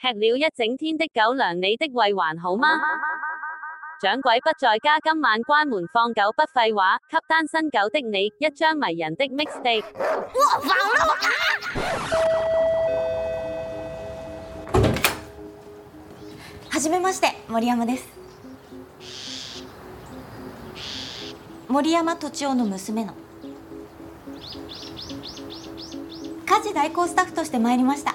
[0.00, 2.66] 吃了一整天的狗糧，你的胃還好嗎？
[4.00, 9.84] 掌櫃不在家，今晚關門放狗不廢話，給單身狗的你一張迷人的 mixtape。
[9.92, 11.16] 我放了。
[16.70, 18.08] はじめまして、森山です。
[21.68, 23.12] 森山の娘の
[26.46, 28.14] 家事代行スタッフとして参りました。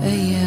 [0.00, 0.37] Yeah.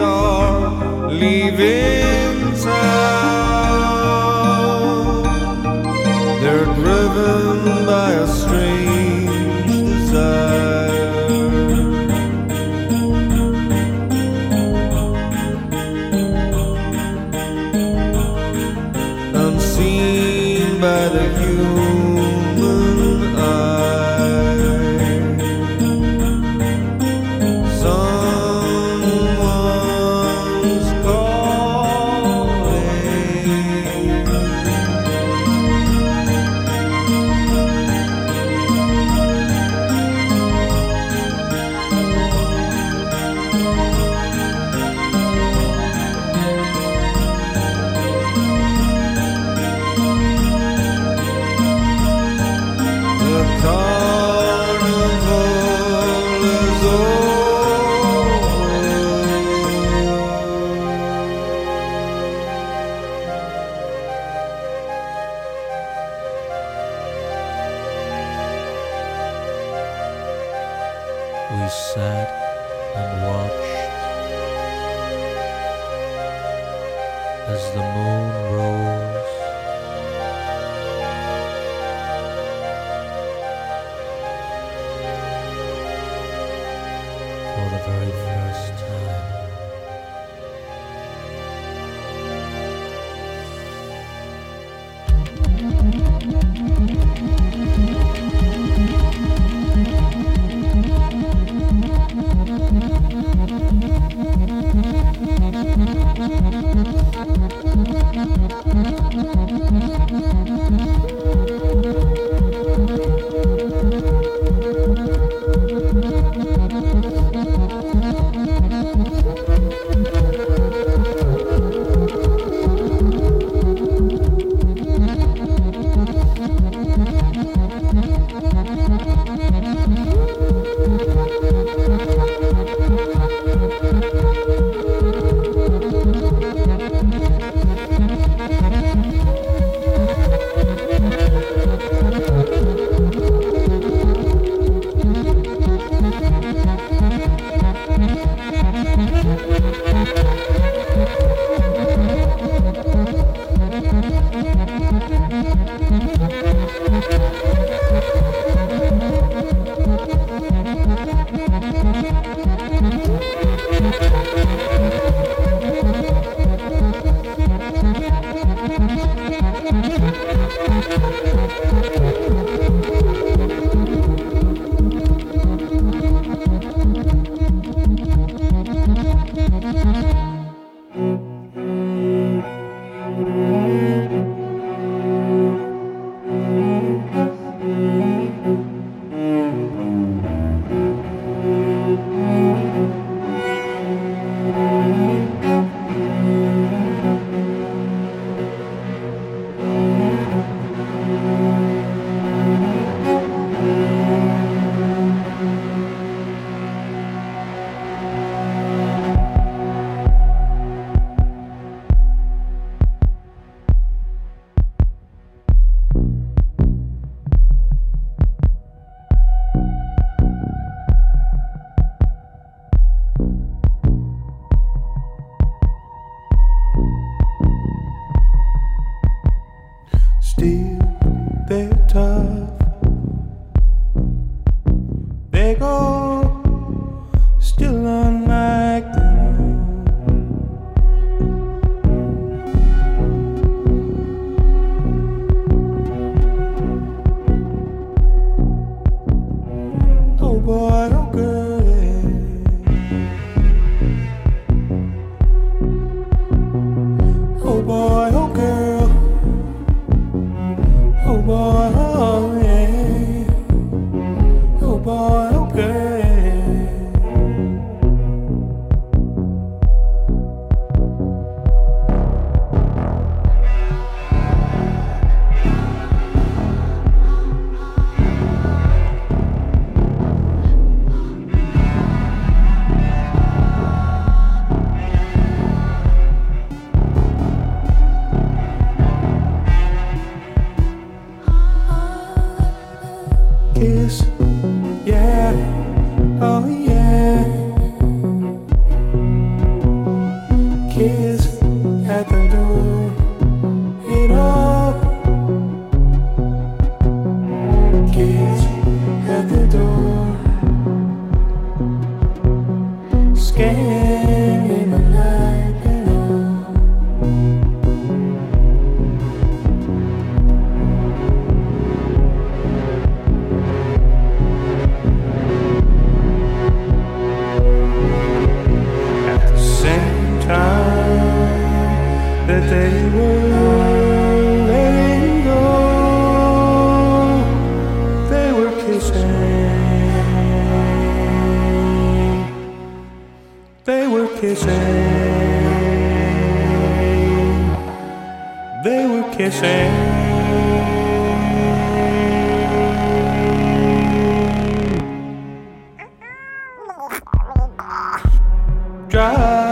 [0.00, 3.55] Are leaving town.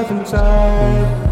[0.04, 1.23] Drive inside.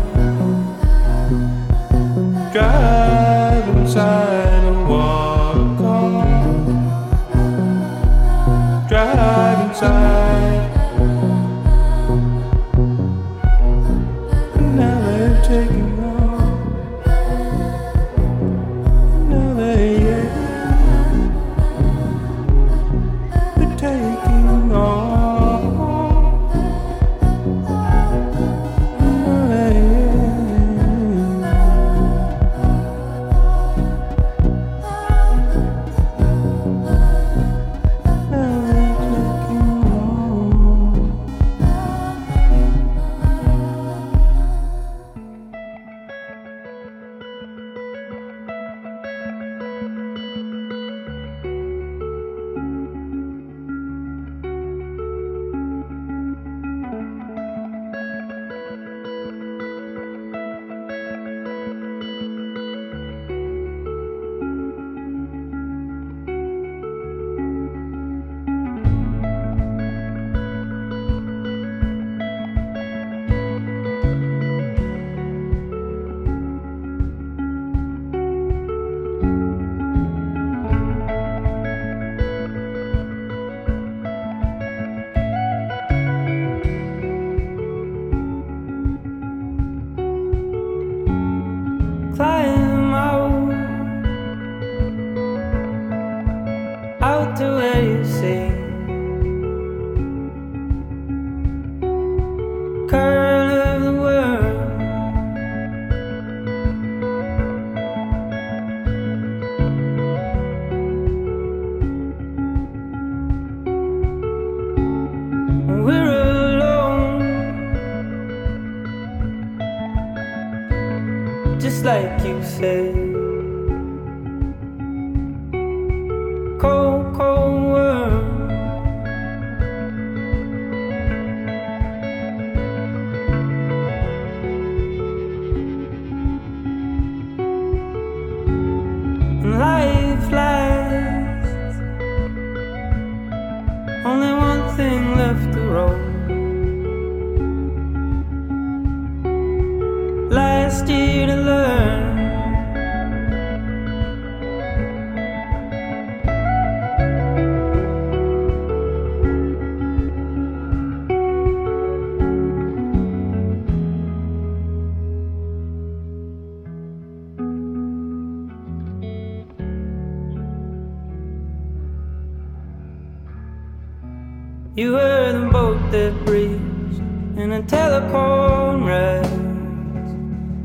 [174.75, 176.97] You were the boat that breathes
[177.37, 179.31] in a telephone rest.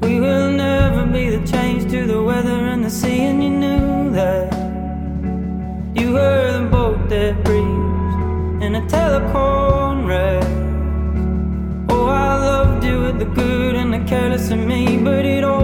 [0.02, 4.12] We will never be the change to the weather and the sea, and you knew
[4.12, 4.54] that.
[5.94, 10.48] You were the boat that breathes in a telephone rest.
[11.90, 15.57] Oh, I loved you with the good and the careless in me, but it all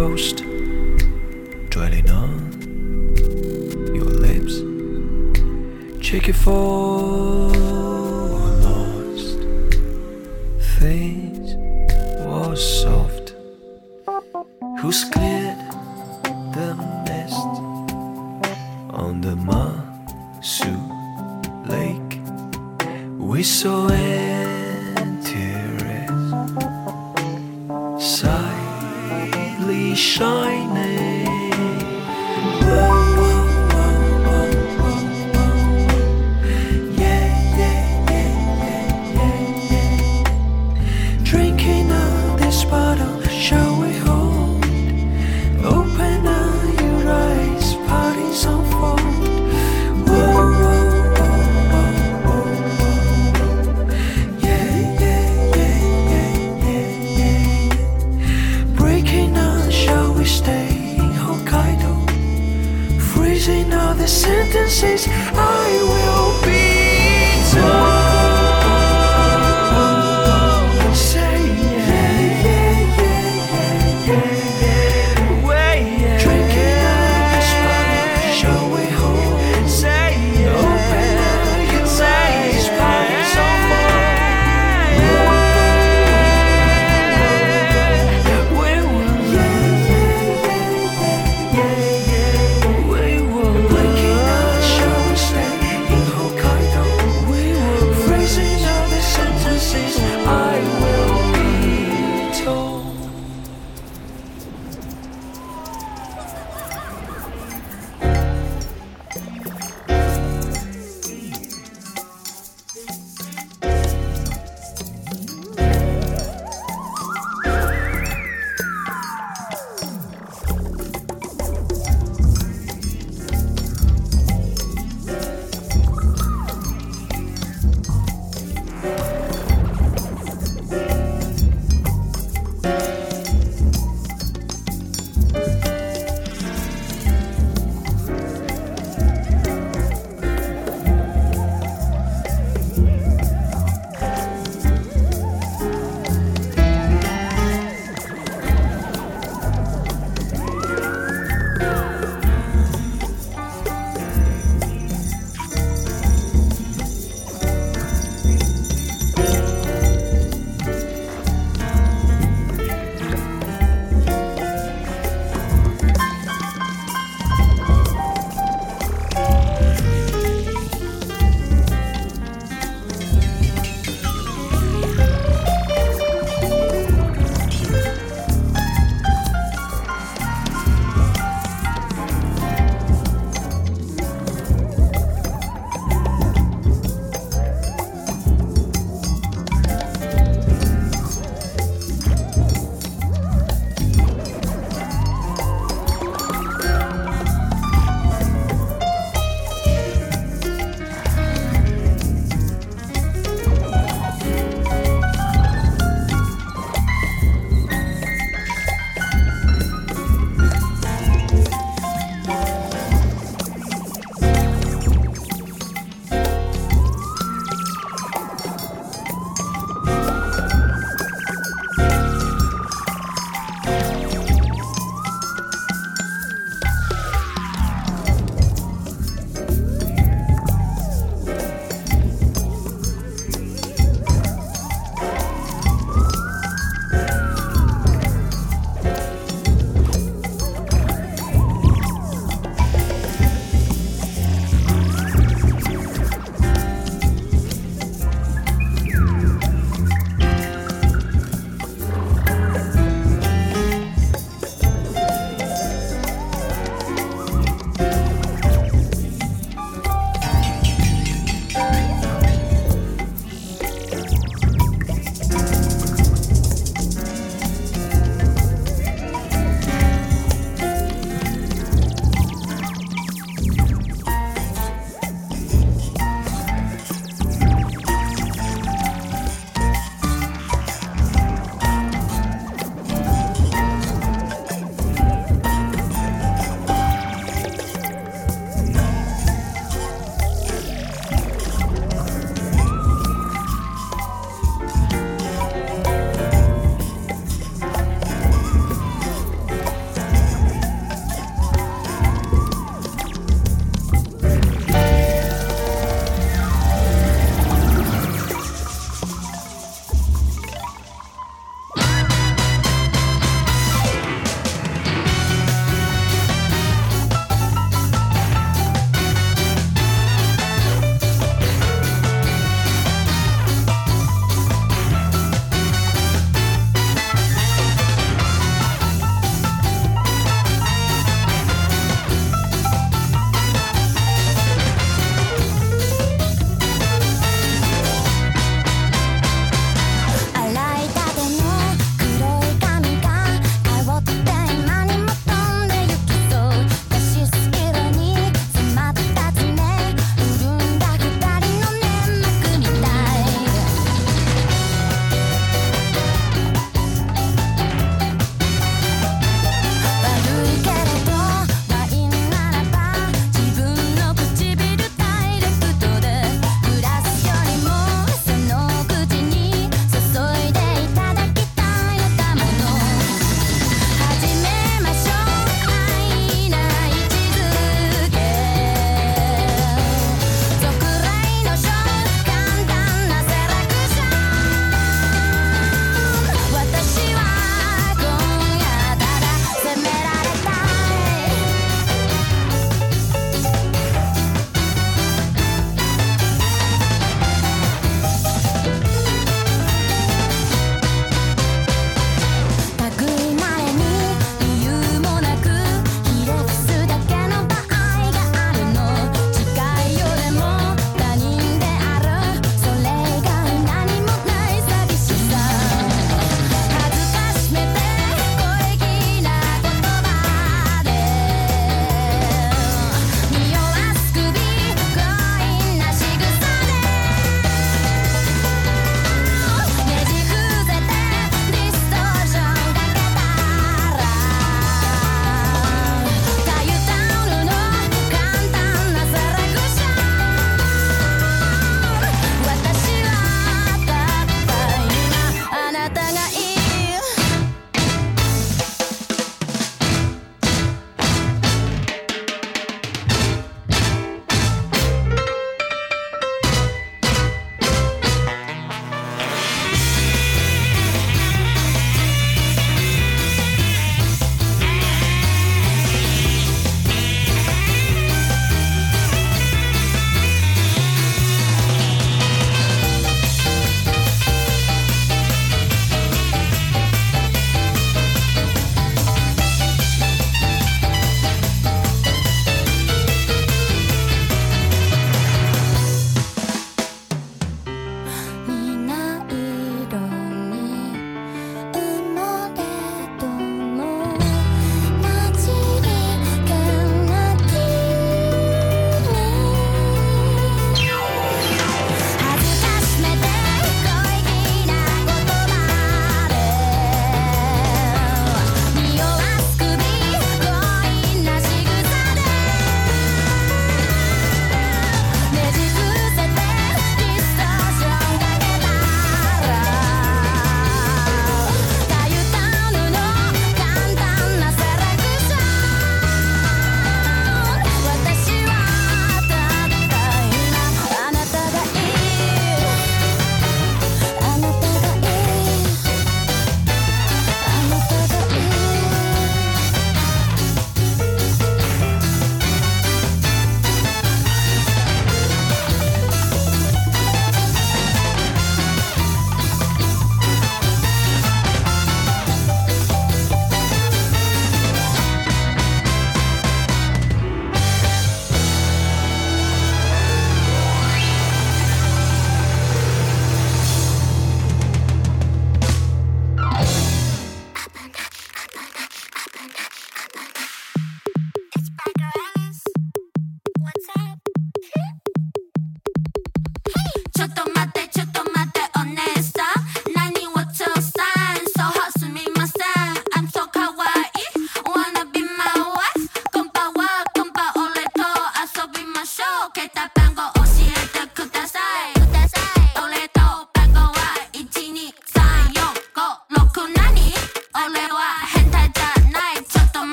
[0.00, 0.38] frost
[1.68, 2.30] dwelling on
[3.94, 4.62] your lips.
[6.00, 7.49] Check it for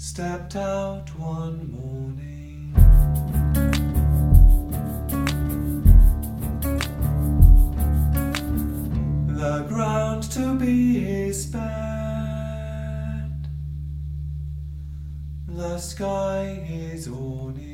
[0.00, 2.72] stepped out one morning.
[9.36, 11.60] The ground to be his bed,
[15.46, 17.69] the sky his awning.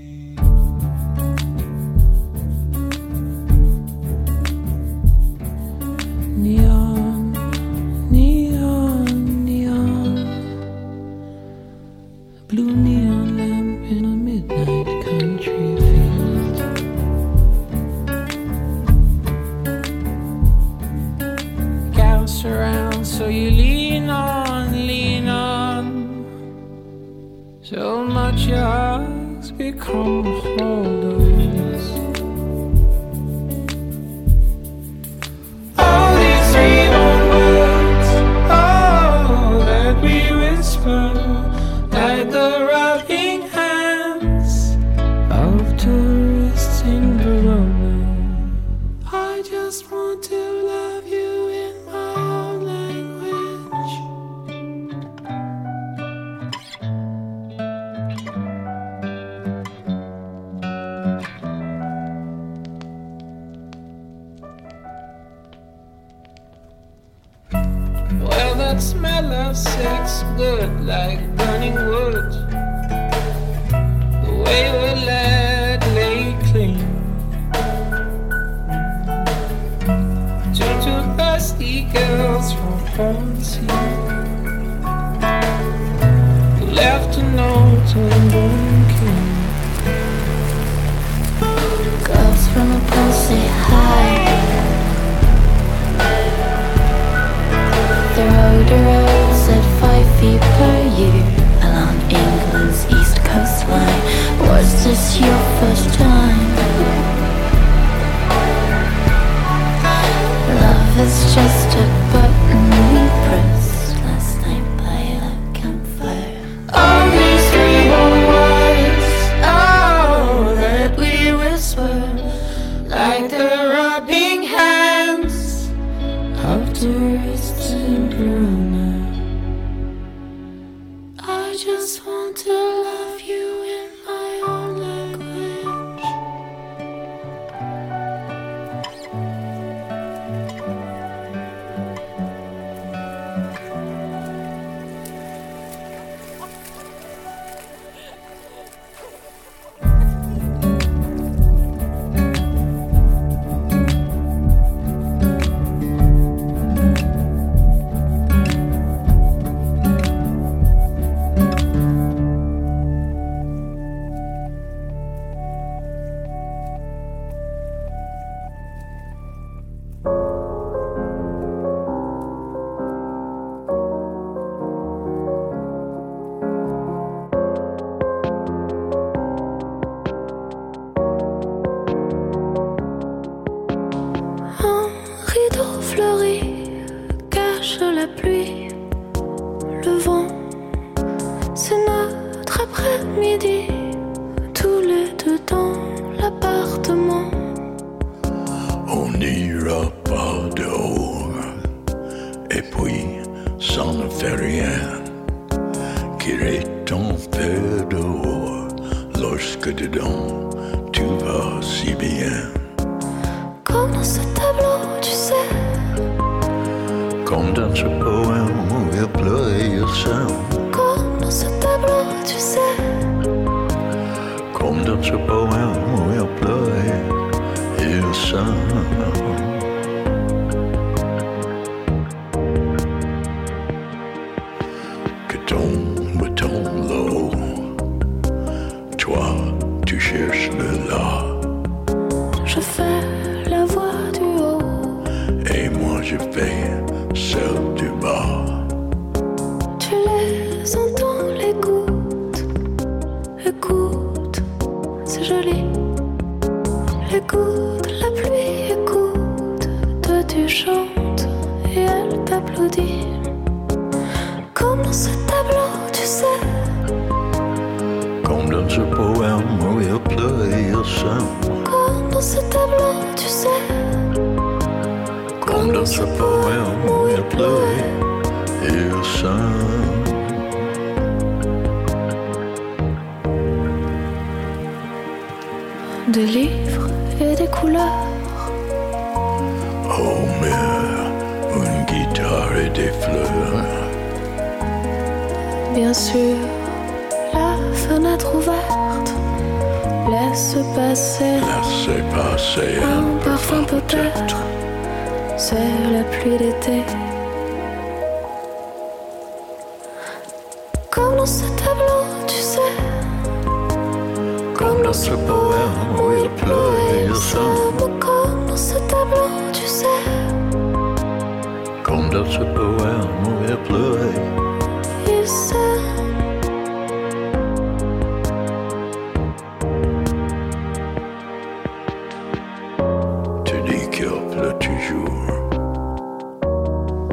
[29.79, 30.86] come home.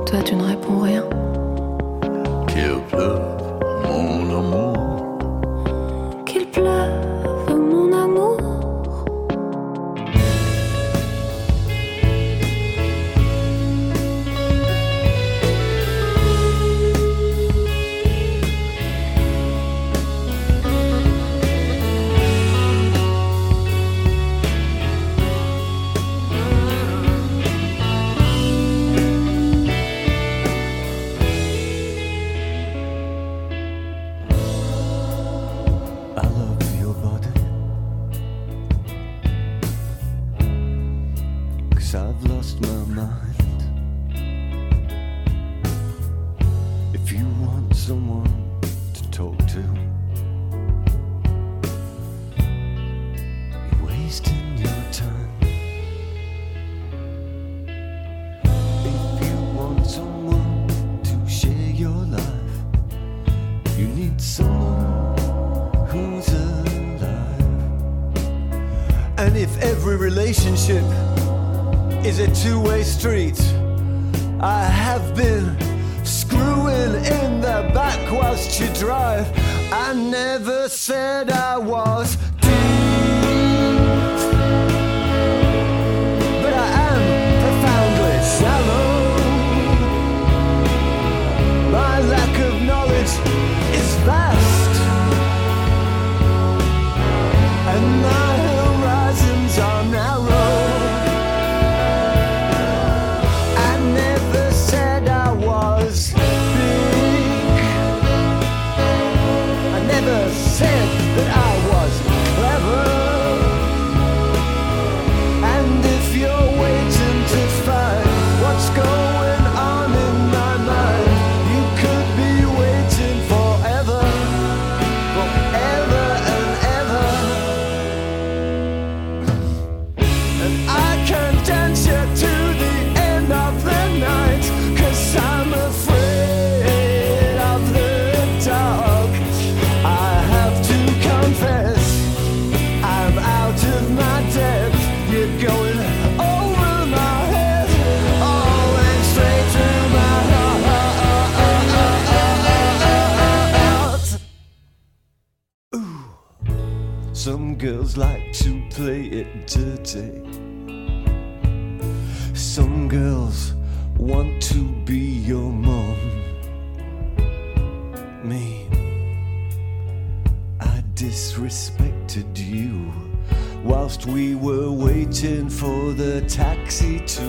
[0.05, 1.03] Toi, tu ne réponds rien.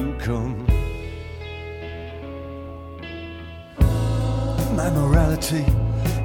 [0.05, 0.67] you come.
[4.77, 5.65] My morality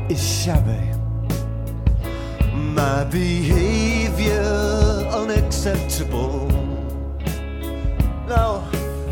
[0.10, 0.84] is shabby,
[2.54, 4.42] my behavior
[5.22, 6.48] unacceptable.
[8.28, 8.68] No,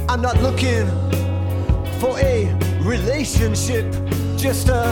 [0.10, 0.88] I'm not looking
[2.00, 3.86] for a relationship,
[4.38, 4.84] just a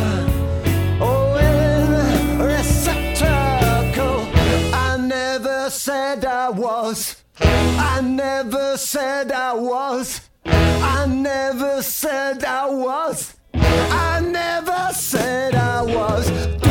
[1.02, 4.22] Owen receptacle.
[4.74, 7.15] I never said I was.
[7.88, 10.22] I never said I was.
[10.46, 13.36] I never said I was.
[13.54, 16.65] I never said I was.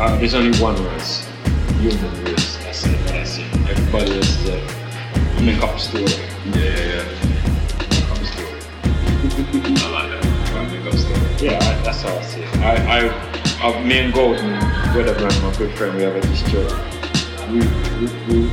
[0.00, 1.28] Uh, there's only one race,
[1.78, 2.56] human race.
[2.64, 2.98] That's it.
[3.08, 3.44] That's it.
[3.68, 6.04] Everybody else is a make up story.
[6.04, 7.04] Yeah, yeah, yeah.
[7.92, 8.48] Make up story.
[9.76, 10.24] I like that.
[10.56, 11.42] I make up stuff.
[11.42, 12.56] Yeah, I, that's how I see it.
[12.60, 13.10] I,
[13.60, 14.58] I, I me and Golden,
[14.94, 16.72] Weatherman, my good friend, we have a joke.
[17.50, 18.48] We, we, we,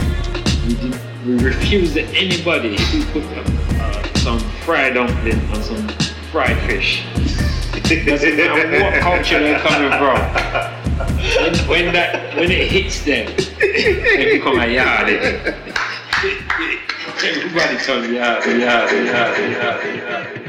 [0.67, 5.87] we, did, we refuse that anybody who put uh, some fried dumpling on some
[6.29, 7.05] fried fish.
[8.05, 10.86] Doesn't matter what culture they're coming from.
[11.35, 13.27] When, when that when it hits them,
[13.59, 15.21] they become a yardie.
[17.21, 20.47] Everybody turns yardie, yardie, yardie, yardie, yardie.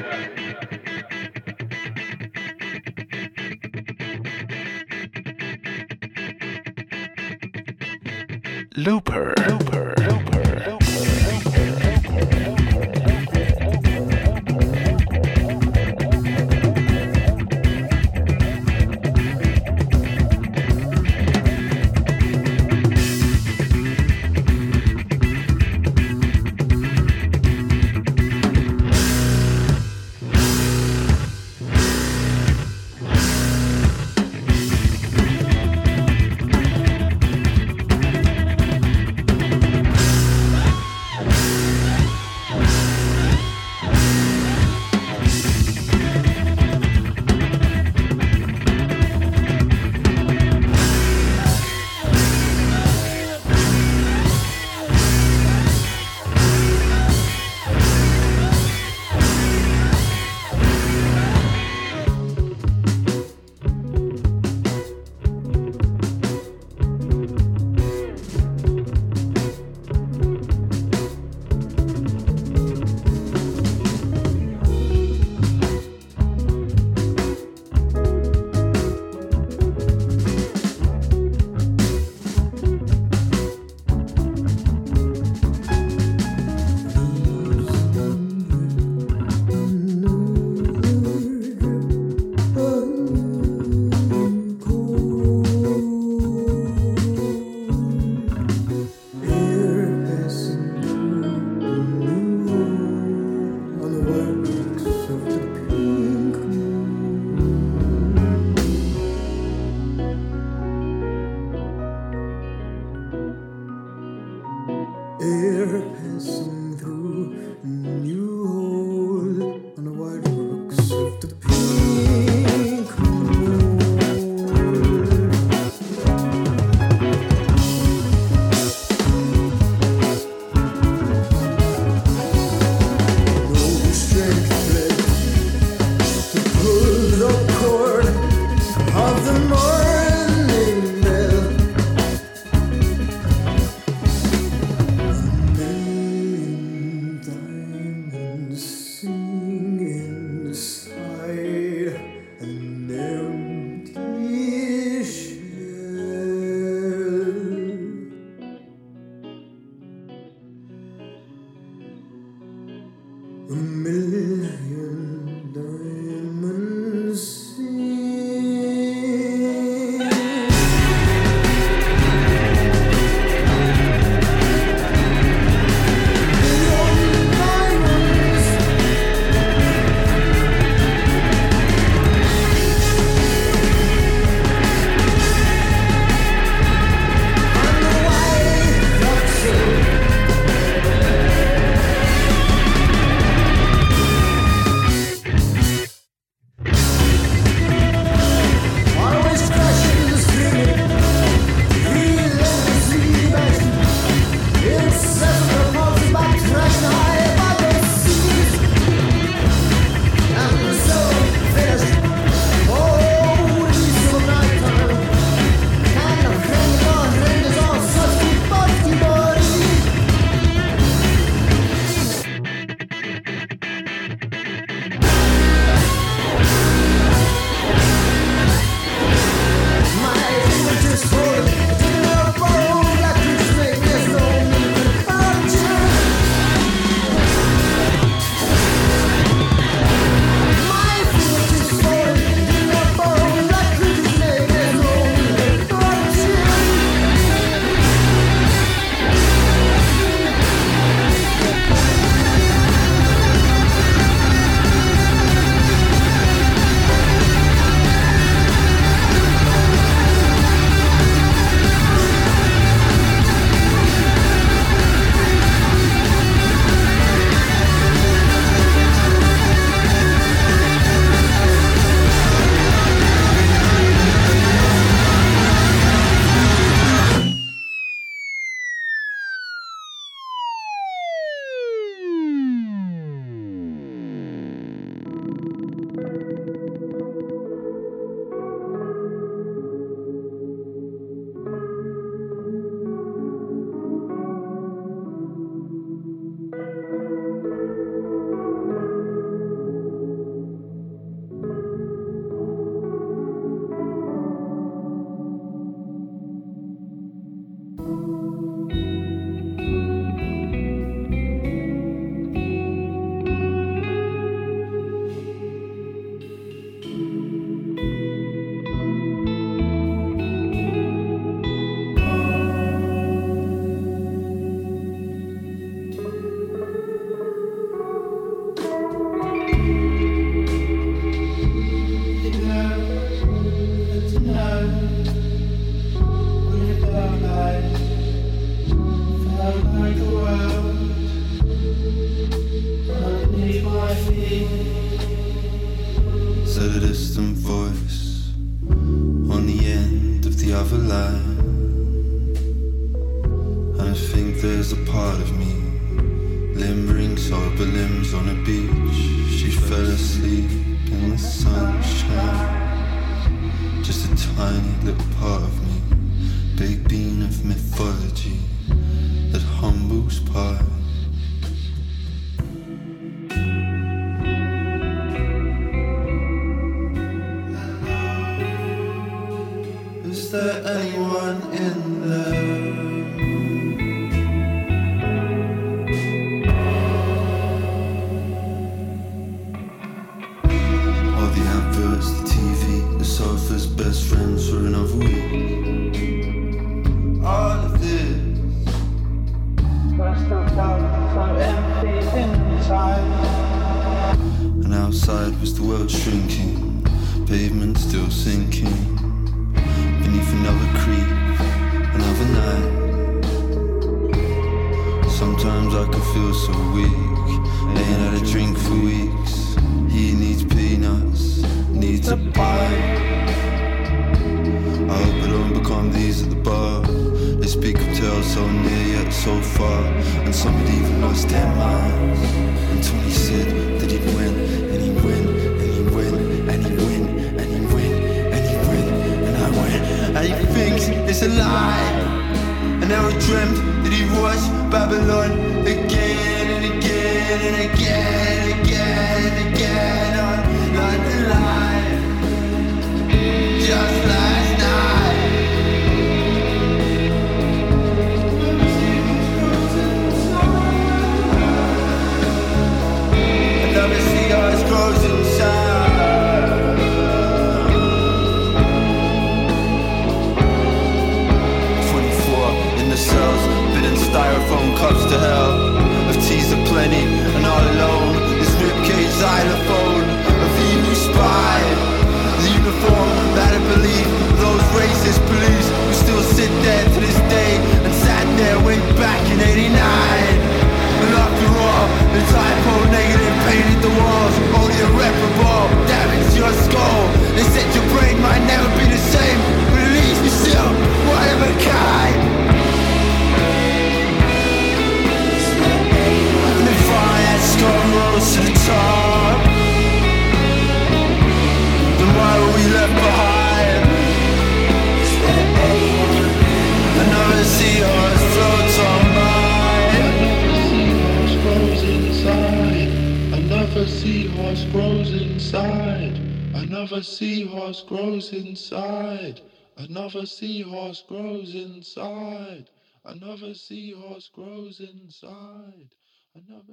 [8.77, 9.35] Looper.
[9.49, 9.95] Looper.
[9.95, 9.98] Looper.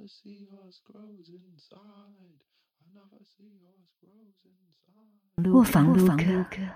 [0.06, 1.26] Another seahorse grows
[4.46, 6.75] inside.